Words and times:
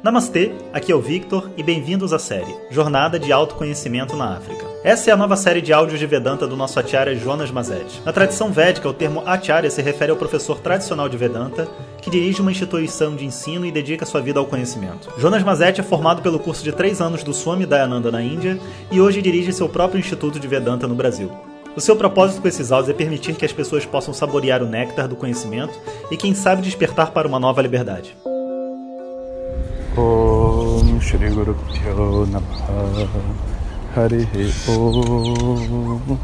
Namastê, 0.00 0.52
aqui 0.72 0.92
é 0.92 0.94
o 0.94 1.00
Victor 1.00 1.50
e 1.56 1.62
bem-vindos 1.62 2.12
à 2.12 2.20
série 2.20 2.54
Jornada 2.70 3.18
de 3.18 3.32
Autoconhecimento 3.32 4.14
na 4.16 4.36
África. 4.36 4.64
Essa 4.84 5.10
é 5.10 5.12
a 5.12 5.16
nova 5.16 5.34
série 5.34 5.60
de 5.60 5.72
áudios 5.72 5.98
de 5.98 6.06
Vedanta 6.06 6.46
do 6.46 6.56
nosso 6.56 6.78
acharya 6.78 7.16
Jonas 7.16 7.50
Mazet. 7.50 8.00
Na 8.04 8.12
tradição 8.12 8.52
védica, 8.52 8.88
o 8.88 8.92
termo 8.92 9.24
acharya 9.26 9.68
se 9.68 9.82
refere 9.82 10.12
ao 10.12 10.16
professor 10.16 10.60
tradicional 10.60 11.08
de 11.08 11.16
Vedanta 11.16 11.66
que 12.00 12.10
dirige 12.10 12.40
uma 12.40 12.52
instituição 12.52 13.16
de 13.16 13.26
ensino 13.26 13.66
e 13.66 13.72
dedica 13.72 14.06
sua 14.06 14.20
vida 14.20 14.38
ao 14.38 14.46
conhecimento. 14.46 15.12
Jonas 15.18 15.42
Mazet 15.42 15.80
é 15.80 15.84
formado 15.84 16.22
pelo 16.22 16.38
curso 16.38 16.62
de 16.62 16.70
três 16.70 17.00
anos 17.00 17.24
do 17.24 17.34
Swami 17.34 17.66
Dayananda 17.66 18.12
na 18.12 18.22
Índia 18.22 18.56
e 18.92 19.00
hoje 19.00 19.20
dirige 19.20 19.52
seu 19.52 19.68
próprio 19.68 19.98
Instituto 19.98 20.38
de 20.38 20.46
Vedanta 20.46 20.86
no 20.86 20.94
Brasil. 20.94 21.28
O 21.74 21.80
seu 21.80 21.96
propósito 21.96 22.40
com 22.40 22.46
esses 22.46 22.70
áudios 22.70 22.94
é 22.94 22.96
permitir 22.96 23.34
que 23.34 23.44
as 23.44 23.52
pessoas 23.52 23.84
possam 23.84 24.14
saborear 24.14 24.62
o 24.62 24.66
néctar 24.66 25.08
do 25.08 25.16
conhecimento 25.16 25.76
e, 26.08 26.16
quem 26.16 26.36
sabe, 26.36 26.62
despertar 26.62 27.10
para 27.10 27.26
uma 27.26 27.40
nova 27.40 27.60
liberdade. 27.60 28.16
Om 29.96 31.00
Shri 31.00 31.30
Guru 31.30 31.54
Pyo 31.54 32.26
Namaha 32.26 33.08
Hari 33.96 34.28
Om 34.68 36.18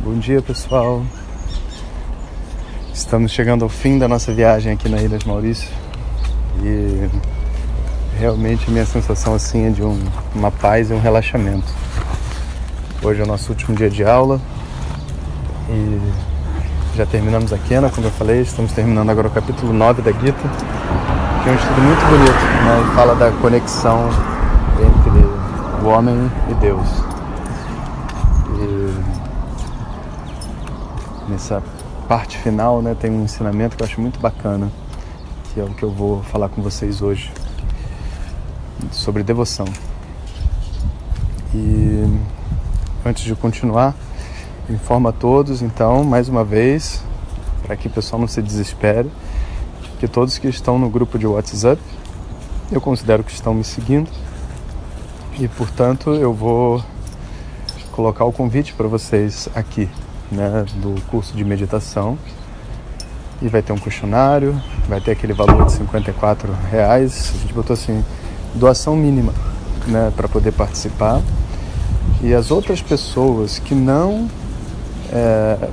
Bom 0.00 0.18
dia 0.18 0.40
pessoal. 0.40 1.02
Estamos 2.92 3.32
chegando 3.32 3.62
ao 3.62 3.68
fim 3.68 3.98
da 3.98 4.08
nossa 4.08 4.32
viagem 4.32 4.72
aqui 4.72 4.88
na 4.88 5.00
Ilha 5.00 5.18
de 5.18 5.26
Maurício. 5.26 5.68
E 6.62 7.08
realmente 8.18 8.70
minha 8.70 8.86
sensação 8.86 9.34
assim 9.34 9.66
é 9.66 9.70
de 9.70 9.82
um, 9.82 9.98
uma 10.34 10.50
paz 10.50 10.90
e 10.90 10.94
um 10.94 11.00
relaxamento. 11.00 11.72
Hoje 13.02 13.20
é 13.20 13.24
o 13.24 13.26
nosso 13.26 13.50
último 13.50 13.76
dia 13.76 13.90
de 13.90 14.04
aula. 14.04 14.40
E 15.68 16.00
já 16.96 17.04
terminamos 17.04 17.52
a 17.52 17.58
Kena, 17.58 17.90
como 17.90 18.06
eu 18.06 18.10
falei, 18.10 18.40
estamos 18.40 18.72
terminando 18.72 19.10
agora 19.10 19.28
o 19.28 19.30
capítulo 19.30 19.70
9 19.72 20.00
da 20.00 20.12
Gita, 20.12 20.50
é 21.46 21.50
um 21.50 21.54
estudo 21.54 21.80
muito 21.80 22.04
bonito, 22.06 22.44
né? 22.64 22.92
fala 22.96 23.14
da 23.14 23.30
conexão 23.30 24.08
entre 24.80 25.24
o 25.84 25.88
homem 25.88 26.28
e 26.50 26.54
Deus. 26.54 26.88
E 28.58 28.92
nessa 31.30 31.62
parte 32.08 32.36
final, 32.38 32.82
né, 32.82 32.96
tem 32.98 33.12
um 33.12 33.22
ensinamento 33.22 33.76
que 33.76 33.84
eu 33.84 33.86
acho 33.86 34.00
muito 34.00 34.18
bacana, 34.18 34.72
que 35.54 35.60
é 35.60 35.62
o 35.62 35.68
que 35.68 35.84
eu 35.84 35.90
vou 35.90 36.20
falar 36.24 36.48
com 36.48 36.60
vocês 36.60 37.00
hoje, 37.00 37.32
sobre 38.90 39.22
devoção. 39.22 39.66
E 41.54 42.12
antes 43.04 43.22
de 43.22 43.36
continuar, 43.36 43.94
informo 44.68 45.06
a 45.06 45.12
todos, 45.12 45.62
então, 45.62 46.02
mais 46.02 46.28
uma 46.28 46.42
vez, 46.42 47.04
para 47.64 47.76
que 47.76 47.86
o 47.86 47.90
pessoal 47.90 48.20
não 48.20 48.26
se 48.26 48.42
desespere, 48.42 49.08
que 49.98 50.06
todos 50.06 50.38
que 50.38 50.48
estão 50.48 50.78
no 50.78 50.88
grupo 50.88 51.18
de 51.18 51.26
WhatsApp, 51.26 51.80
eu 52.70 52.80
considero 52.80 53.22
que 53.22 53.32
estão 53.32 53.54
me 53.54 53.64
seguindo 53.64 54.10
e, 55.38 55.46
portanto, 55.48 56.10
eu 56.10 56.32
vou 56.32 56.82
colocar 57.92 58.24
o 58.24 58.32
convite 58.32 58.72
para 58.74 58.88
vocês 58.88 59.48
aqui 59.54 59.88
né, 60.30 60.64
do 60.76 61.00
curso 61.10 61.36
de 61.36 61.44
meditação. 61.44 62.18
E 63.40 63.48
vai 63.48 63.60
ter 63.60 63.72
um 63.72 63.78
questionário, 63.78 64.60
vai 64.88 64.98
ter 64.98 65.10
aquele 65.10 65.34
valor 65.34 65.66
de 65.66 65.72
54 65.72 66.50
reais. 66.70 67.32
A 67.34 67.38
gente 67.38 67.52
botou 67.52 67.74
assim, 67.74 68.02
doação 68.54 68.96
mínima, 68.96 69.32
né, 69.86 70.10
para 70.16 70.26
poder 70.26 70.52
participar. 70.52 71.20
E 72.22 72.32
as 72.32 72.50
outras 72.50 72.80
pessoas 72.80 73.58
que 73.58 73.74
não 73.74 74.28
é, 75.12 75.68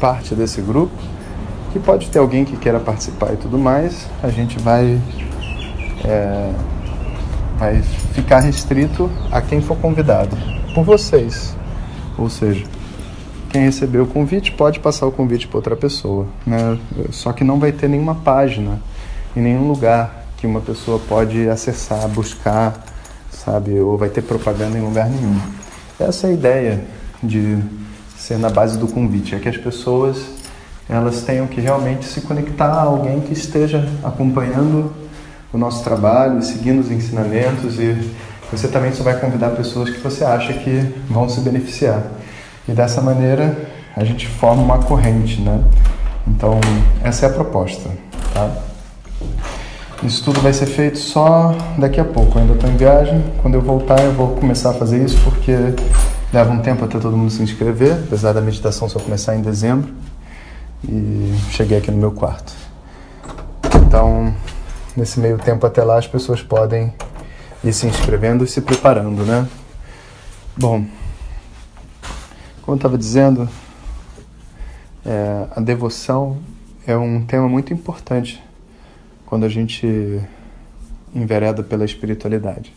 parte 0.00 0.34
desse 0.34 0.62
grupo, 0.62 0.94
que 1.74 1.80
pode 1.80 2.08
ter 2.08 2.20
alguém 2.20 2.44
que 2.44 2.56
queira 2.56 2.78
participar 2.78 3.32
e 3.32 3.36
tudo 3.36 3.58
mais, 3.58 4.06
a 4.22 4.28
gente 4.28 4.60
vai 4.60 4.96
é, 6.04 6.52
vai 7.58 7.82
ficar 8.12 8.38
restrito 8.38 9.10
a 9.32 9.42
quem 9.42 9.60
for 9.60 9.76
convidado 9.78 10.36
por 10.72 10.84
vocês. 10.84 11.56
Ou 12.16 12.30
seja, 12.30 12.64
quem 13.50 13.62
recebeu 13.62 14.04
o 14.04 14.06
convite 14.06 14.52
pode 14.52 14.78
passar 14.78 15.04
o 15.06 15.10
convite 15.10 15.48
para 15.48 15.58
outra 15.58 15.74
pessoa, 15.74 16.28
né? 16.46 16.78
Só 17.10 17.32
que 17.32 17.42
não 17.42 17.58
vai 17.58 17.72
ter 17.72 17.88
nenhuma 17.88 18.14
página 18.14 18.80
em 19.34 19.40
nenhum 19.40 19.66
lugar 19.66 20.26
que 20.36 20.46
uma 20.46 20.60
pessoa 20.60 21.00
pode 21.08 21.48
acessar, 21.48 22.06
buscar, 22.06 22.84
sabe? 23.32 23.80
Ou 23.80 23.98
vai 23.98 24.10
ter 24.10 24.22
propaganda 24.22 24.78
em 24.78 24.80
lugar 24.80 25.10
nenhum. 25.10 25.40
Essa 25.98 26.28
é 26.28 26.30
a 26.30 26.32
ideia 26.32 26.84
de 27.20 27.58
ser 28.16 28.38
na 28.38 28.48
base 28.48 28.78
do 28.78 28.86
convite, 28.86 29.34
é 29.34 29.40
que 29.40 29.48
as 29.48 29.56
pessoas 29.56 30.43
elas 30.88 31.22
tenham 31.22 31.46
que 31.46 31.60
realmente 31.60 32.04
se 32.04 32.20
conectar 32.20 32.66
a 32.66 32.82
alguém 32.82 33.20
que 33.20 33.32
esteja 33.32 33.88
acompanhando 34.02 34.92
o 35.52 35.58
nosso 35.58 35.82
trabalho, 35.82 36.42
seguindo 36.42 36.80
os 36.80 36.90
ensinamentos 36.90 37.78
e 37.78 38.10
você 38.50 38.68
também 38.68 38.92
só 38.92 39.02
vai 39.02 39.18
convidar 39.18 39.50
pessoas 39.50 39.90
que 39.90 40.00
você 40.00 40.24
acha 40.24 40.52
que 40.52 40.94
vão 41.08 41.28
se 41.28 41.40
beneficiar. 41.40 42.02
E 42.68 42.72
dessa 42.72 43.00
maneira 43.00 43.56
a 43.96 44.04
gente 44.04 44.26
forma 44.26 44.62
uma 44.62 44.78
corrente, 44.78 45.40
né? 45.40 45.62
Então, 46.26 46.60
essa 47.02 47.26
é 47.26 47.28
a 47.28 47.32
proposta, 47.32 47.88
tá? 48.32 48.50
Isso 50.02 50.22
tudo 50.24 50.40
vai 50.40 50.52
ser 50.52 50.66
feito 50.66 50.98
só 50.98 51.54
daqui 51.78 52.00
a 52.00 52.04
pouco. 52.04 52.36
Eu 52.36 52.42
ainda 52.42 52.54
estou 52.54 52.68
em 52.70 52.76
viagem. 52.76 53.24
Quando 53.40 53.54
eu 53.54 53.62
voltar, 53.62 54.02
eu 54.02 54.12
vou 54.12 54.36
começar 54.36 54.70
a 54.70 54.74
fazer 54.74 55.02
isso 55.02 55.18
porque 55.24 55.52
leva 56.32 56.52
um 56.52 56.60
tempo 56.60 56.84
até 56.84 56.98
todo 56.98 57.16
mundo 57.16 57.30
se 57.30 57.42
inscrever, 57.42 57.92
apesar 58.06 58.32
da 58.32 58.40
meditação 58.40 58.88
só 58.88 58.98
começar 58.98 59.34
em 59.34 59.40
dezembro. 59.40 59.90
E 60.88 61.34
cheguei 61.50 61.78
aqui 61.78 61.90
no 61.90 61.96
meu 61.96 62.12
quarto. 62.12 62.52
Então, 63.86 64.34
nesse 64.96 65.18
meio 65.18 65.38
tempo 65.38 65.66
até 65.66 65.82
lá, 65.82 65.98
as 65.98 66.06
pessoas 66.06 66.42
podem 66.42 66.92
ir 67.62 67.72
se 67.72 67.86
inscrevendo 67.86 68.44
e 68.44 68.46
se 68.46 68.60
preparando, 68.60 69.24
né? 69.24 69.48
Bom, 70.56 70.84
como 72.62 72.74
eu 72.74 72.76
estava 72.76 72.98
dizendo, 72.98 73.48
é, 75.04 75.46
a 75.54 75.60
devoção 75.60 76.38
é 76.86 76.96
um 76.96 77.24
tema 77.24 77.48
muito 77.48 77.72
importante 77.72 78.42
quando 79.26 79.44
a 79.44 79.48
gente 79.48 80.20
envereda 81.14 81.62
pela 81.62 81.84
espiritualidade. 81.84 82.72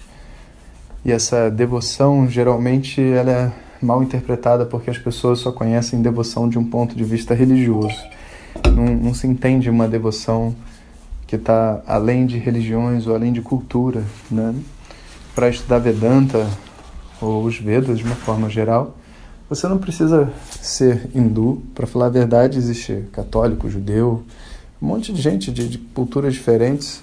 E 1.03 1.11
essa 1.11 1.49
devoção, 1.49 2.29
geralmente, 2.29 3.01
ela 3.01 3.31
é 3.31 3.51
mal 3.81 4.01
interpretada 4.03 4.65
porque 4.65 4.89
as 4.89 4.97
pessoas 4.97 5.39
só 5.39 5.51
conhecem 5.51 6.01
devoção 6.01 6.47
de 6.49 6.57
um 6.57 6.63
ponto 6.63 6.95
de 6.95 7.03
vista 7.03 7.33
religioso. 7.33 7.95
Não, 8.73 8.85
não 8.85 9.13
se 9.13 9.27
entende 9.27 9.69
uma 9.69 9.87
devoção 9.87 10.55
que 11.25 11.35
está 11.35 11.81
além 11.85 12.25
de 12.25 12.37
religiões 12.37 13.05
ou 13.05 13.13
além 13.13 13.33
de 13.33 13.41
cultura. 13.41 14.03
Né? 14.31 14.55
Para 15.35 15.49
estudar 15.49 15.79
Vedanta, 15.79 16.47
ou 17.21 17.43
os 17.43 17.57
Vedas 17.57 17.99
de 17.99 18.03
uma 18.03 18.15
forma 18.15 18.49
geral, 18.49 18.95
você 19.49 19.67
não 19.67 19.77
precisa 19.77 20.31
ser 20.61 21.09
hindu, 21.15 21.61
para 21.73 21.87
falar 21.87 22.07
a 22.07 22.09
verdade, 22.09 22.57
existe 22.57 23.03
católico, 23.11 23.69
judeu, 23.69 24.23
um 24.81 24.87
monte 24.87 25.13
de 25.13 25.21
gente 25.21 25.51
de, 25.51 25.67
de 25.69 25.77
culturas 25.77 26.33
diferentes 26.33 27.01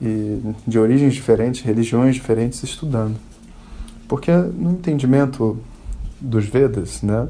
e 0.00 0.40
de 0.66 0.78
origens 0.78 1.14
diferentes, 1.14 1.62
religiões 1.62 2.14
diferentes 2.14 2.62
estudando. 2.62 3.16
Porque 4.06 4.30
no 4.30 4.72
entendimento 4.72 5.58
dos 6.20 6.46
Vedas, 6.46 7.02
né, 7.02 7.28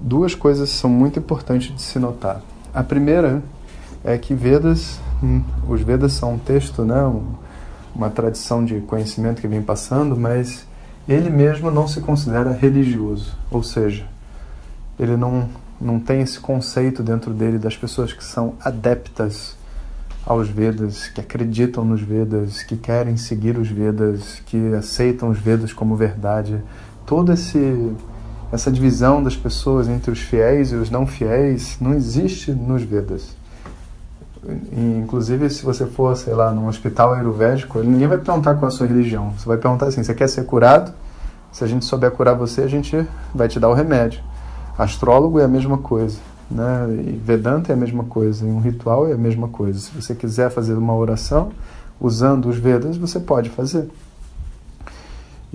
duas 0.00 0.34
coisas 0.34 0.70
são 0.70 0.90
muito 0.90 1.18
importantes 1.18 1.74
de 1.74 1.82
se 1.82 1.98
notar. 1.98 2.42
A 2.72 2.82
primeira 2.82 3.42
é 4.04 4.16
que 4.16 4.34
Vedas, 4.34 4.98
hum, 5.22 5.42
os 5.68 5.80
Vedas 5.80 6.12
são 6.12 6.34
um 6.34 6.38
texto, 6.38 6.84
né, 6.84 7.02
uma 7.94 8.10
tradição 8.10 8.64
de 8.64 8.80
conhecimento 8.80 9.40
que 9.40 9.48
vem 9.48 9.62
passando, 9.62 10.16
mas 10.16 10.66
ele 11.08 11.30
mesmo 11.30 11.70
não 11.70 11.86
se 11.86 12.00
considera 12.00 12.52
religioso, 12.52 13.32
ou 13.50 13.62
seja, 13.62 14.06
ele 14.98 15.16
não, 15.16 15.48
não 15.80 16.00
tem 16.00 16.20
esse 16.20 16.40
conceito 16.40 17.02
dentro 17.02 17.32
dele 17.32 17.58
das 17.58 17.76
pessoas 17.76 18.12
que 18.12 18.24
são 18.24 18.54
adeptas 18.60 19.56
aos 20.26 20.48
Vedas, 20.48 21.06
que 21.06 21.20
acreditam 21.20 21.84
nos 21.84 22.02
Vedas, 22.02 22.62
que 22.62 22.76
querem 22.76 23.16
seguir 23.16 23.56
os 23.56 23.68
Vedas, 23.68 24.42
que 24.44 24.74
aceitam 24.74 25.28
os 25.30 25.38
Vedas 25.38 25.72
como 25.72 25.94
verdade. 25.94 26.60
Toda 27.06 27.34
esse, 27.34 27.92
essa 28.52 28.70
divisão 28.70 29.22
das 29.22 29.36
pessoas 29.36 29.88
entre 29.88 30.10
os 30.10 30.18
fiéis 30.18 30.72
e 30.72 30.74
os 30.74 30.90
não 30.90 31.06
fiéis 31.06 31.76
não 31.80 31.94
existe 31.94 32.50
nos 32.50 32.82
Vedas. 32.82 33.36
Inclusive, 35.02 35.48
se 35.50 35.64
você 35.64 35.86
for, 35.86 36.16
sei 36.16 36.34
lá, 36.34 36.52
num 36.52 36.68
hospital 36.68 37.14
ayurvédico, 37.14 37.80
ninguém 37.80 38.06
vai 38.06 38.18
perguntar 38.18 38.54
qual 38.54 38.70
é 38.70 38.74
a 38.74 38.76
sua 38.76 38.86
religião. 38.86 39.32
Você 39.36 39.46
vai 39.46 39.56
perguntar 39.56 39.86
assim: 39.86 40.02
você 40.02 40.14
quer 40.14 40.28
ser 40.28 40.44
curado? 40.44 40.92
Se 41.50 41.64
a 41.64 41.66
gente 41.66 41.84
souber 41.84 42.10
curar 42.10 42.34
você, 42.34 42.62
a 42.62 42.68
gente 42.68 43.06
vai 43.34 43.48
te 43.48 43.58
dar 43.58 43.68
o 43.68 43.74
remédio. 43.74 44.20
Astrólogo 44.78 45.40
é 45.40 45.44
a 45.44 45.48
mesma 45.48 45.78
coisa, 45.78 46.18
né? 46.50 46.86
E 46.90 47.20
Vedanta 47.24 47.72
é 47.72 47.74
a 47.74 47.76
mesma 47.76 48.04
coisa, 48.04 48.44
e 48.44 48.48
um 48.48 48.60
ritual 48.60 49.08
é 49.08 49.14
a 49.14 49.16
mesma 49.16 49.48
coisa. 49.48 49.78
Se 49.78 49.90
você 49.90 50.14
quiser 50.14 50.50
fazer 50.50 50.74
uma 50.74 50.94
oração 50.94 51.50
usando 52.00 52.48
os 52.48 52.58
Vedas, 52.58 52.96
você 52.96 53.18
pode 53.18 53.48
fazer. 53.50 53.88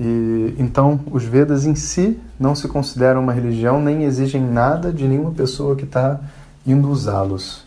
E, 0.03 0.55
então, 0.57 0.99
os 1.11 1.23
Vedas 1.23 1.63
em 1.67 1.75
si 1.75 2.19
não 2.39 2.55
se 2.55 2.67
consideram 2.67 3.21
uma 3.21 3.31
religião, 3.31 3.79
nem 3.79 4.03
exigem 4.03 4.41
nada 4.41 4.91
de 4.91 5.07
nenhuma 5.07 5.29
pessoa 5.29 5.75
que 5.75 5.83
está 5.83 6.19
indo 6.65 6.89
usá-los. 6.89 7.63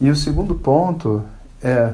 E 0.00 0.08
o 0.08 0.14
segundo 0.14 0.54
ponto 0.54 1.24
é 1.60 1.92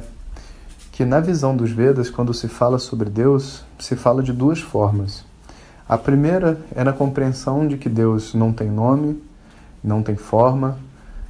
que 0.92 1.06
na 1.06 1.20
visão 1.20 1.56
dos 1.56 1.70
Vedas, 1.70 2.10
quando 2.10 2.34
se 2.34 2.48
fala 2.48 2.78
sobre 2.78 3.08
Deus, 3.08 3.64
se 3.78 3.96
fala 3.96 4.22
de 4.22 4.30
duas 4.30 4.60
formas. 4.60 5.24
A 5.88 5.96
primeira 5.96 6.58
é 6.76 6.84
na 6.84 6.92
compreensão 6.92 7.66
de 7.66 7.78
que 7.78 7.88
Deus 7.88 8.34
não 8.34 8.52
tem 8.52 8.70
nome, 8.70 9.22
não 9.82 10.02
tem 10.02 10.16
forma, 10.16 10.76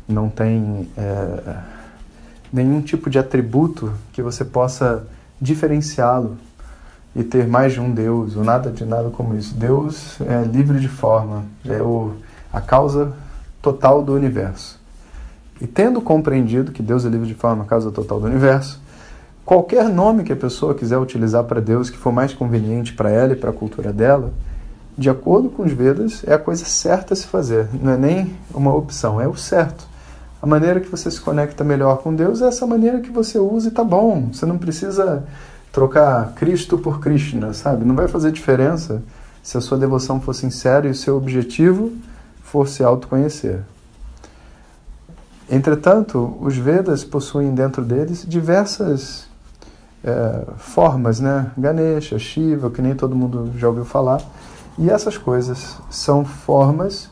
não 0.08 0.28
tem 0.28 0.88
é, 0.96 1.58
nenhum 2.52 2.82
tipo 2.82 3.08
de 3.08 3.20
atributo 3.20 3.92
que 4.12 4.20
você 4.20 4.44
possa 4.44 5.06
diferenciá-lo 5.40 6.36
e 7.14 7.22
ter 7.22 7.46
mais 7.46 7.74
de 7.74 7.80
um 7.80 7.90
Deus, 7.90 8.36
ou 8.36 8.44
nada 8.44 8.70
de 8.70 8.84
nada 8.84 9.10
como 9.10 9.36
isso. 9.36 9.54
Deus 9.54 10.20
é 10.22 10.42
livre 10.44 10.80
de 10.80 10.88
forma, 10.88 11.44
é 11.66 11.82
o, 11.82 12.12
a 12.52 12.60
causa 12.60 13.12
total 13.60 14.02
do 14.02 14.14
universo. 14.14 14.80
E 15.60 15.66
tendo 15.66 16.00
compreendido 16.00 16.72
que 16.72 16.82
Deus 16.82 17.04
é 17.04 17.08
livre 17.08 17.26
de 17.26 17.34
forma, 17.34 17.64
a 17.64 17.66
causa 17.66 17.90
total 17.92 18.18
do 18.18 18.26
universo, 18.26 18.80
qualquer 19.44 19.88
nome 19.88 20.24
que 20.24 20.32
a 20.32 20.36
pessoa 20.36 20.74
quiser 20.74 20.98
utilizar 20.98 21.44
para 21.44 21.60
Deus 21.60 21.90
que 21.90 21.98
for 21.98 22.12
mais 22.12 22.32
conveniente 22.32 22.94
para 22.94 23.10
ela 23.10 23.32
e 23.34 23.36
para 23.36 23.50
a 23.50 23.52
cultura 23.52 23.92
dela, 23.92 24.32
de 24.96 25.08
acordo 25.08 25.48
com 25.48 25.62
os 25.62 25.72
Vedas, 25.72 26.22
é 26.26 26.34
a 26.34 26.38
coisa 26.38 26.64
certa 26.64 27.14
a 27.14 27.16
se 27.16 27.26
fazer. 27.26 27.68
Não 27.80 27.92
é 27.92 27.96
nem 27.96 28.36
uma 28.54 28.74
opção, 28.74 29.20
é 29.20 29.28
o 29.28 29.36
certo. 29.36 29.86
A 30.40 30.46
maneira 30.46 30.80
que 30.80 30.88
você 30.88 31.10
se 31.10 31.20
conecta 31.20 31.62
melhor 31.62 31.98
com 31.98 32.14
Deus 32.14 32.42
é 32.42 32.48
essa 32.48 32.66
maneira 32.66 33.00
que 33.00 33.10
você 33.10 33.38
usa 33.38 33.68
e 33.68 33.70
tá 33.70 33.84
bom. 33.84 34.28
Você 34.32 34.44
não 34.44 34.58
precisa 34.58 35.24
trocar 35.72 36.34
Cristo 36.34 36.76
por 36.76 37.00
Krishna, 37.00 37.54
sabe? 37.54 37.84
Não 37.84 37.96
vai 37.96 38.06
fazer 38.06 38.30
diferença 38.30 39.02
se 39.42 39.56
a 39.56 39.60
sua 39.60 39.78
devoção 39.78 40.20
for 40.20 40.34
sincera 40.34 40.86
e 40.86 40.90
o 40.90 40.94
seu 40.94 41.16
objetivo 41.16 41.90
for 42.42 42.68
se 42.68 42.84
autoconhecer. 42.84 43.60
Entretanto, 45.50 46.36
os 46.40 46.56
Vedas 46.56 47.02
possuem 47.02 47.54
dentro 47.54 47.82
deles 47.82 48.24
diversas 48.28 49.26
é, 50.04 50.44
formas, 50.58 51.18
né? 51.20 51.50
Ganesha, 51.56 52.18
Shiva, 52.18 52.70
que 52.70 52.82
nem 52.82 52.94
todo 52.94 53.16
mundo 53.16 53.52
já 53.58 53.68
ouviu 53.68 53.84
falar. 53.84 54.20
E 54.78 54.90
essas 54.90 55.18
coisas 55.18 55.78
são 55.90 56.24
formas 56.24 57.10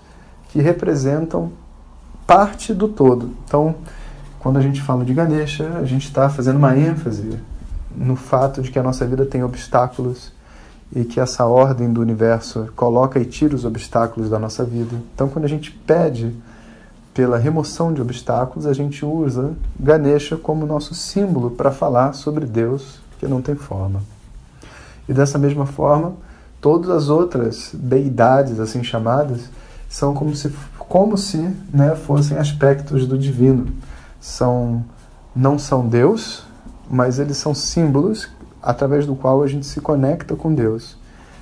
que 0.51 0.61
representam 0.61 1.53
parte 2.27 2.73
do 2.73 2.89
todo. 2.89 3.31
Então, 3.45 3.75
quando 4.39 4.59
a 4.59 4.63
gente 4.63 4.81
fala 4.81 5.05
de 5.05 5.13
Ganesha, 5.13 5.69
a 5.79 5.85
gente 5.85 6.07
está 6.07 6.29
fazendo 6.29 6.57
uma 6.57 6.77
ênfase 6.77 7.39
no 7.95 8.17
fato 8.17 8.63
de 8.63 8.71
que 8.71 8.79
a 8.79 8.83
nossa 8.83 9.07
vida 9.07 9.25
tem 9.27 9.43
obstáculos 9.43 10.33
e 10.95 11.05
que 11.05 11.21
essa 11.21 11.47
ordem 11.47 11.93
do 11.93 12.01
universo 12.01 12.69
coloca 12.75 13.19
e 13.19 13.25
tira 13.25 13.55
os 13.55 13.65
obstáculos 13.65 14.29
da 14.29 14.39
nossa 14.39 14.65
vida. 14.65 14.97
Então, 15.15 15.29
quando 15.29 15.45
a 15.45 15.49
gente 15.49 15.71
pede 15.71 16.35
pela 17.15 17.39
remoção 17.39 17.93
de 17.93 18.01
obstáculos, 18.01 18.67
a 18.67 18.73
gente 18.73 19.05
usa 19.05 19.53
Ganesha 19.79 20.37
como 20.37 20.67
nosso 20.67 20.95
símbolo 20.95 21.51
para 21.51 21.71
falar 21.71 22.13
sobre 22.15 22.47
Deus 22.47 23.01
que 23.19 23.27
não 23.27 23.43
tem 23.43 23.55
forma. 23.55 24.03
E 25.09 25.13
dessa 25.13 25.39
mesma 25.39 25.67
forma, 25.67 26.15
todas 26.61 26.91
as 26.91 27.09
outras 27.09 27.71
deidades 27.75 28.59
assim 28.59 28.83
chamadas 28.83 29.51
são 29.89 30.15
como 30.15 30.35
se 30.35 30.53
como 30.79 31.17
se 31.17 31.39
né, 31.73 31.95
fossem 31.95 32.37
aspectos 32.37 33.07
do 33.07 33.17
divino. 33.17 33.69
São 34.21 34.85
não 35.35 35.59
são 35.59 35.87
Deus, 35.87 36.45
mas 36.91 37.21
eles 37.21 37.37
são 37.37 37.55
símbolos 37.55 38.29
através 38.61 39.07
do 39.07 39.15
qual 39.15 39.43
a 39.43 39.47
gente 39.47 39.65
se 39.65 39.81
conecta 39.81 40.35
com 40.35 40.53
Deus, 40.53 40.99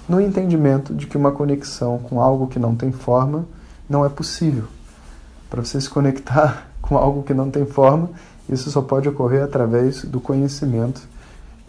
no 0.07 0.21
entendimento 0.21 0.95
de 0.95 1.07
que 1.07 1.17
uma 1.17 1.33
conexão 1.33 1.99
com 1.99 2.21
algo 2.21 2.47
que 2.47 2.59
não 2.59 2.77
tem 2.77 2.93
forma 2.93 3.47
não 3.89 4.05
é 4.05 4.09
possível. 4.09 4.65
Para 5.49 5.65
você 5.65 5.81
se 5.81 5.89
conectar 5.89 6.69
com 6.83 6.97
algo 6.97 7.23
que 7.23 7.33
não 7.33 7.51
tem 7.51 7.65
forma, 7.65 8.11
isso 8.49 8.71
só 8.71 8.83
pode 8.83 9.09
ocorrer 9.09 9.43
através 9.43 10.05
do 10.05 10.21
conhecimento 10.21 11.03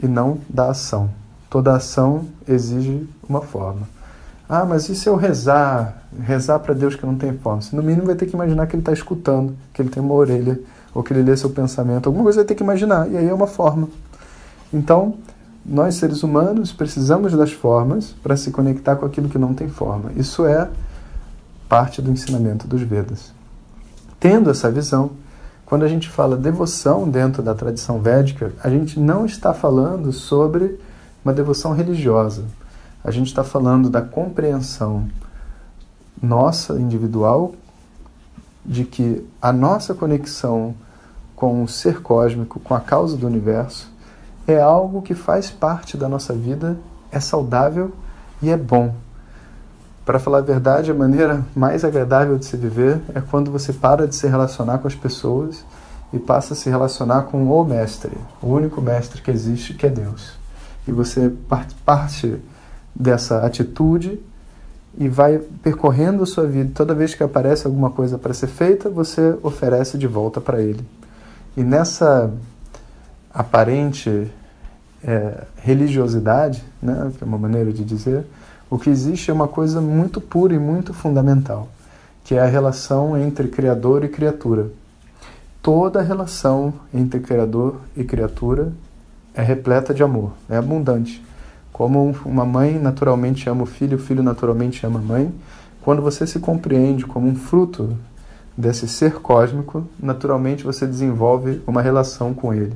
e 0.02 0.08
não 0.08 0.40
da 0.50 0.70
ação. 0.70 1.10
Toda 1.50 1.76
ação 1.76 2.26
exige 2.48 3.08
uma 3.28 3.42
forma. 3.42 3.88
Ah, 4.48 4.66
mas 4.66 4.90
e 4.90 4.96
se 4.96 5.08
eu 5.08 5.16
rezar? 5.16 6.04
Rezar 6.22 6.60
para 6.60 6.74
Deus 6.74 6.96
que 6.96 7.06
não 7.06 7.16
tem 7.16 7.38
forma? 7.38 7.62
Você, 7.62 7.76
no 7.76 7.84
mínimo, 7.84 8.08
vai 8.08 8.16
ter 8.16 8.26
que 8.26 8.34
imaginar 8.34 8.66
que 8.68 8.76
Ele 8.76 8.82
está 8.82 8.94
escutando, 8.94 9.56
que 9.74 9.82
Ele 9.82 9.90
tem 9.90 10.02
uma 10.02 10.14
orelha, 10.14 10.60
ou 10.94 11.04
que 11.04 11.14
Ele 11.14 11.24
lê 11.24 11.36
seu 11.36 11.50
pensamento. 11.50 12.08
Alguma 12.08 12.24
coisa 12.24 12.40
vai 12.40 12.46
ter 12.46 12.56
que 12.56 12.64
imaginar, 12.64 13.10
e 13.10 13.18
aí 13.18 13.28
é 13.28 13.34
uma 13.34 13.48
forma. 13.48 13.88
Então, 14.74 15.16
nós 15.66 15.96
seres 15.96 16.24
humanos 16.24 16.72
precisamos 16.72 17.34
das 17.34 17.52
formas 17.52 18.16
para 18.24 18.36
se 18.36 18.52
conectar 18.52 18.96
com 18.96 19.06
aquilo 19.06 19.30
que 19.30 19.38
não 19.38 19.54
tem 19.54 19.68
forma. 19.68 20.12
Isso 20.16 20.46
é 20.46 20.70
parte 21.68 22.02
do 22.02 22.12
ensinamento 22.12 22.68
dos 22.68 22.82
Vedas. 22.82 23.32
Tendo 24.20 24.50
essa 24.50 24.72
visão, 24.72 25.12
quando 25.66 25.86
a 25.86 25.88
gente 25.88 26.10
fala 26.10 26.36
devoção 26.36 27.08
dentro 27.08 27.44
da 27.44 27.54
tradição 27.54 28.02
védica, 28.02 28.52
a 28.64 28.70
gente 28.70 29.00
não 29.00 29.26
está 29.26 29.54
falando 29.54 30.12
sobre 30.12 30.80
uma 31.24 31.34
devoção 31.34 31.74
religiosa. 31.74 32.44
A 33.04 33.12
gente 33.12 33.28
está 33.28 33.44
falando 33.44 33.90
da 33.90 34.02
compreensão 34.02 35.08
nossa, 36.22 36.74
individual, 36.74 37.54
de 38.70 38.84
que 38.84 39.28
a 39.42 39.52
nossa 39.52 39.96
conexão 39.96 40.76
com 41.36 41.64
o 41.64 41.68
ser 41.68 42.04
cósmico, 42.04 42.60
com 42.60 42.76
a 42.76 42.80
causa 42.80 43.18
do 43.18 43.26
universo, 43.26 43.92
é 44.48 44.62
algo 44.62 45.02
que 45.02 45.16
faz 45.16 45.50
parte 45.50 45.98
da 45.98 46.08
nossa 46.08 46.34
vida, 46.34 46.78
é 47.12 47.20
saudável 47.20 47.92
e 48.44 48.50
é 48.52 48.56
bom. 48.56 48.94
Para 50.06 50.20
falar 50.20 50.40
a 50.40 50.42
verdade, 50.42 50.92
a 50.92 50.94
maneira 50.94 51.44
mais 51.56 51.84
agradável 51.84 52.38
de 52.38 52.46
se 52.46 52.56
viver 52.56 53.02
é 53.16 53.22
quando 53.22 53.52
você 53.52 53.74
para 53.74 54.08
de 54.08 54.16
se 54.16 54.28
relacionar 54.28 54.78
com 54.78 54.88
as 54.88 54.96
pessoas 54.96 55.66
e 56.14 56.20
passa 56.20 56.54
a 56.54 56.58
se 56.58 56.70
relacionar 56.70 57.24
com 57.24 57.44
o 57.44 57.66
mestre, 57.66 58.16
o 58.40 58.48
único 58.48 58.82
mestre 58.82 59.22
que 59.22 59.32
existe, 59.32 59.74
que 59.74 59.88
é 59.88 59.90
Deus. 59.90 60.34
E 60.88 60.92
você 60.92 61.32
parte 61.86 62.40
dessa 62.96 63.46
atitude 63.46 64.20
e 65.00 65.08
vai 65.08 65.40
percorrendo 65.64 66.22
a 66.22 66.26
sua 66.26 66.46
vida. 66.46 66.72
Toda 66.76 66.94
vez 66.94 67.16
que 67.16 67.24
aparece 67.24 67.66
alguma 67.66 67.90
coisa 67.90 68.18
para 68.18 68.34
ser 68.34 68.48
feita, 68.48 68.90
você 68.90 69.38
oferece 69.42 69.98
de 69.98 70.06
volta 70.06 70.42
para 70.42 70.62
ele. 70.62 70.86
E 71.56 71.64
nessa 71.64 72.30
aparente 73.34 74.30
é, 75.02 75.44
religiosidade, 75.58 76.64
né, 76.82 77.12
que 77.18 77.24
é 77.24 77.28
uma 77.28 77.38
maneira 77.38 77.72
de 77.72 77.86
dizer, 77.86 78.26
o 78.70 78.78
que 78.78 78.90
existe 78.90 79.32
é 79.32 79.34
uma 79.34 79.48
coisa 79.48 79.80
muito 79.80 80.20
pura 80.20 80.54
e 80.54 80.60
muito 80.60 80.94
fundamental, 80.94 81.70
que 82.26 82.36
é 82.36 82.42
a 82.42 82.46
relação 82.46 83.18
entre 83.18 83.48
Criador 83.48 84.04
e 84.04 84.10
criatura. 84.10 84.68
Toda 85.62 86.02
relação 86.02 86.74
entre 86.94 87.22
Criador 87.22 87.78
e 87.96 88.04
criatura 88.04 88.74
é 89.34 89.42
repleta 89.42 89.94
de 89.94 90.04
amor, 90.04 90.34
é 90.50 90.58
abundante. 90.58 91.24
Como 91.80 92.14
uma 92.26 92.44
mãe 92.44 92.78
naturalmente 92.78 93.50
ama 93.50 93.64
o 93.64 93.66
filho, 93.66 93.96
o 93.96 94.02
filho 94.02 94.22
naturalmente 94.22 94.86
ama 94.86 95.00
a 95.00 95.02
mãe, 95.02 95.34
quando 95.82 96.02
você 96.02 96.28
se 96.28 96.38
compreende 96.38 97.06
como 97.06 97.26
um 97.26 97.36
fruto 97.36 97.96
desse 98.58 98.86
ser 98.86 99.14
cósmico, 99.22 99.88
naturalmente 99.98 100.66
você 100.66 100.86
desenvolve 100.86 101.62
uma 101.66 101.82
relação 101.82 102.34
com 102.34 102.54
ele, 102.54 102.76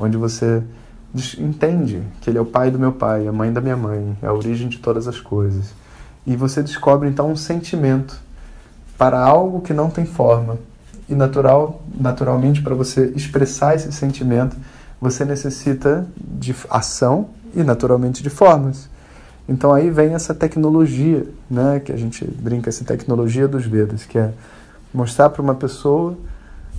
onde 0.00 0.16
você 0.16 0.64
entende 1.38 2.02
que 2.20 2.28
ele 2.28 2.38
é 2.38 2.40
o 2.40 2.44
pai 2.44 2.72
do 2.72 2.78
meu 2.80 2.90
pai, 2.90 3.28
a 3.28 3.32
mãe 3.32 3.52
da 3.52 3.60
minha 3.60 3.76
mãe, 3.76 4.18
é 4.20 4.26
a 4.26 4.32
origem 4.32 4.68
de 4.68 4.78
todas 4.78 5.06
as 5.06 5.20
coisas. 5.20 5.72
E 6.26 6.34
você 6.34 6.60
descobre 6.60 7.08
então 7.08 7.30
um 7.30 7.36
sentimento 7.36 8.20
para 8.98 9.20
algo 9.20 9.60
que 9.60 9.72
não 9.72 9.90
tem 9.90 10.04
forma. 10.04 10.58
E 11.08 11.14
natural, 11.14 11.82
naturalmente 11.96 12.60
para 12.62 12.74
você 12.74 13.12
expressar 13.14 13.76
esse 13.76 13.92
sentimento, 13.92 14.56
você 15.00 15.24
necessita 15.24 16.04
de 16.18 16.52
ação 16.68 17.28
e 17.54 17.62
naturalmente 17.62 18.22
de 18.22 18.30
formas. 18.30 18.88
Então 19.48 19.72
aí 19.72 19.90
vem 19.90 20.14
essa 20.14 20.34
tecnologia, 20.34 21.26
né, 21.50 21.80
que 21.80 21.92
a 21.92 21.96
gente 21.96 22.24
brinca 22.24 22.68
essa 22.68 22.84
tecnologia 22.84 23.48
dos 23.48 23.66
Vedas, 23.66 24.04
que 24.04 24.18
é 24.18 24.32
mostrar 24.94 25.30
para 25.30 25.42
uma 25.42 25.54
pessoa, 25.54 26.16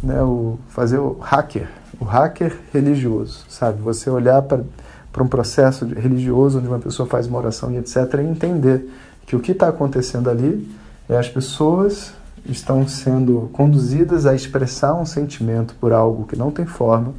né, 0.01 0.21
o 0.21 0.57
fazer 0.69 0.97
o 0.97 1.17
hacker, 1.19 1.67
o 1.99 2.05
hacker 2.05 2.57
religioso, 2.73 3.45
sabe? 3.49 3.81
Você 3.81 4.09
olhar 4.09 4.41
para 4.41 4.63
para 5.11 5.23
um 5.23 5.27
processo 5.27 5.85
religioso 5.85 6.59
onde 6.59 6.67
uma 6.67 6.79
pessoa 6.79 7.07
faz 7.07 7.27
uma 7.27 7.37
oração 7.37 7.71
e 7.71 7.77
etc 7.77 7.97
e 8.19 8.21
entender 8.21 8.89
que 9.25 9.35
o 9.35 9.39
que 9.39 9.51
está 9.51 9.67
acontecendo 9.67 10.29
ali 10.29 10.67
é 11.09 11.17
as 11.17 11.27
pessoas 11.27 12.13
estão 12.45 12.87
sendo 12.87 13.49
conduzidas 13.51 14.25
a 14.25 14.33
expressar 14.33 14.93
um 14.93 15.05
sentimento 15.05 15.75
por 15.79 15.91
algo 15.91 16.25
que 16.25 16.35
não 16.35 16.49
tem 16.49 16.65
forma 16.65 17.13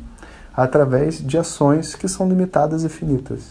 através 0.57 1.19
de 1.19 1.39
ações 1.39 1.95
que 1.95 2.09
são 2.09 2.29
limitadas 2.29 2.85
e 2.85 2.89
finitas. 2.89 3.51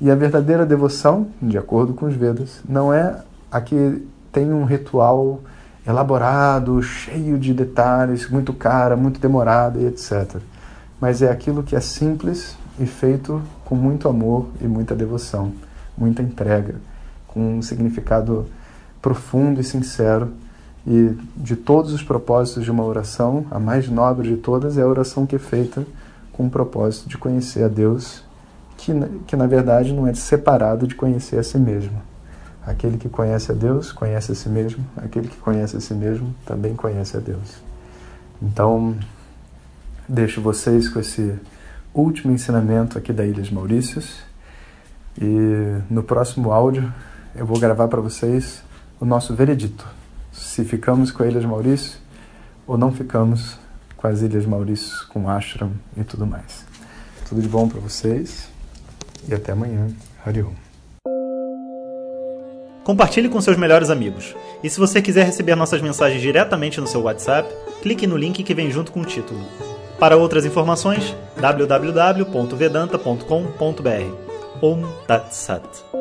E 0.00 0.10
a 0.10 0.14
verdadeira 0.14 0.66
devoção, 0.66 1.28
de 1.40 1.56
acordo 1.56 1.94
com 1.94 2.06
os 2.06 2.14
Vedas, 2.14 2.60
não 2.68 2.92
é 2.92 3.22
a 3.50 3.60
que 3.60 4.06
tem 4.32 4.52
um 4.52 4.64
ritual 4.64 5.40
elaborado, 5.86 6.82
cheio 6.82 7.38
de 7.38 7.52
detalhes, 7.52 8.28
muito 8.28 8.52
cara, 8.52 8.96
muito 8.96 9.20
demorada 9.20 9.78
e 9.78 9.86
etc. 9.86 10.40
Mas 11.00 11.22
é 11.22 11.30
aquilo 11.30 11.62
que 11.62 11.76
é 11.76 11.80
simples 11.80 12.56
e 12.78 12.86
feito 12.86 13.42
com 13.64 13.74
muito 13.74 14.08
amor 14.08 14.48
e 14.60 14.64
muita 14.64 14.94
devoção, 14.94 15.52
muita 15.96 16.22
entrega, 16.22 16.76
com 17.26 17.58
um 17.58 17.62
significado 17.62 18.46
profundo 19.00 19.60
e 19.60 19.64
sincero. 19.64 20.32
E 20.86 21.16
de 21.36 21.54
todos 21.54 21.92
os 21.92 22.02
propósitos 22.02 22.64
de 22.64 22.70
uma 22.70 22.84
oração, 22.84 23.46
a 23.50 23.58
mais 23.58 23.88
nobre 23.88 24.28
de 24.28 24.36
todas 24.36 24.76
é 24.76 24.82
a 24.82 24.86
oração 24.86 25.26
que 25.26 25.36
é 25.36 25.38
feita 25.38 25.86
com 26.32 26.46
o 26.46 26.50
propósito 26.50 27.08
de 27.08 27.16
conhecer 27.16 27.62
a 27.62 27.68
Deus, 27.68 28.24
que, 28.76 28.92
que 29.26 29.36
na 29.36 29.46
verdade 29.46 29.92
não 29.92 30.06
é 30.06 30.14
separado 30.14 30.86
de 30.86 30.94
conhecer 30.94 31.38
a 31.38 31.42
si 31.42 31.58
mesmo. 31.58 32.02
Aquele 32.66 32.96
que 32.96 33.08
conhece 33.08 33.50
a 33.50 33.54
Deus 33.54 33.92
conhece 33.92 34.32
a 34.32 34.34
si 34.34 34.48
mesmo, 34.48 34.84
aquele 34.96 35.28
que 35.28 35.36
conhece 35.36 35.76
a 35.76 35.80
si 35.80 35.94
mesmo 35.94 36.34
também 36.46 36.74
conhece 36.74 37.16
a 37.16 37.20
Deus. 37.20 37.56
Então, 38.40 38.96
deixo 40.08 40.40
vocês 40.40 40.88
com 40.88 40.98
esse 40.98 41.34
último 41.94 42.32
ensinamento 42.32 42.98
aqui 42.98 43.12
da 43.12 43.24
Ilhas 43.24 43.50
Maurícios 43.50 44.20
e 45.20 45.78
no 45.90 46.02
próximo 46.02 46.52
áudio 46.52 46.92
eu 47.34 47.44
vou 47.44 47.58
gravar 47.58 47.88
para 47.88 48.00
vocês 48.00 48.62
o 49.00 49.04
nosso 49.04 49.34
veredito. 49.34 50.01
Se 50.32 50.64
ficamos 50.64 51.10
com 51.10 51.22
a 51.22 51.26
Ilhas 51.26 51.44
Maurício 51.44 51.98
ou 52.66 52.78
não 52.78 52.90
ficamos 52.90 53.58
com 53.96 54.06
as 54.06 54.22
Ilhas 54.22 54.46
Maurício, 54.46 55.06
com 55.08 55.28
ashram 55.28 55.72
e 55.96 56.02
tudo 56.02 56.26
mais. 56.26 56.64
Tudo 57.28 57.40
de 57.40 57.48
bom 57.48 57.68
para 57.68 57.80
vocês 57.80 58.48
e 59.28 59.34
até 59.34 59.52
amanhã. 59.52 59.88
Hariom. 60.24 60.52
Compartilhe 62.84 63.28
com 63.28 63.40
seus 63.40 63.56
melhores 63.56 63.90
amigos. 63.90 64.34
E 64.62 64.68
se 64.68 64.80
você 64.80 65.00
quiser 65.00 65.24
receber 65.24 65.54
nossas 65.54 65.80
mensagens 65.80 66.20
diretamente 66.20 66.80
no 66.80 66.86
seu 66.86 67.02
WhatsApp, 67.02 67.48
clique 67.80 68.06
no 68.06 68.16
link 68.16 68.42
que 68.42 68.54
vem 68.54 68.70
junto 68.70 68.90
com 68.90 69.02
o 69.02 69.04
título. 69.04 69.40
Para 69.98 70.16
outras 70.16 70.44
informações, 70.44 71.14
www.vedanta.com.br. 71.40 74.32
Om 74.60 74.82
Tat 75.06 75.32
Sat. 75.32 75.91